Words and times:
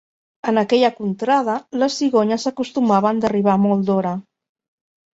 En 0.51 0.59
aquella 0.61 0.89
contrada 1.01 1.59
les 1.83 1.99
cigonyes 2.01 2.49
acostumaven 2.55 3.23
d'arribar 3.27 3.61
molt 3.71 3.89
d'hora. 3.91 4.19